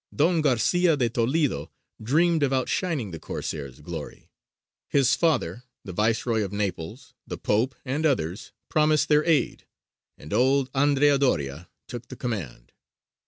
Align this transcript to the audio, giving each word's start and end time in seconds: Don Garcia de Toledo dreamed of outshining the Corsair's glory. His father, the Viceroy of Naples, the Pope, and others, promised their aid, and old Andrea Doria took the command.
Don 0.15 0.41
Garcia 0.41 0.97
de 0.97 1.09
Toledo 1.11 1.69
dreamed 2.01 2.41
of 2.41 2.51
outshining 2.51 3.11
the 3.11 3.19
Corsair's 3.19 3.81
glory. 3.81 4.31
His 4.89 5.13
father, 5.15 5.61
the 5.85 5.93
Viceroy 5.93 6.41
of 6.41 6.51
Naples, 6.51 7.13
the 7.27 7.37
Pope, 7.37 7.75
and 7.85 8.03
others, 8.03 8.51
promised 8.67 9.09
their 9.09 9.23
aid, 9.25 9.67
and 10.17 10.33
old 10.33 10.71
Andrea 10.73 11.19
Doria 11.19 11.69
took 11.87 12.07
the 12.07 12.15
command. 12.15 12.71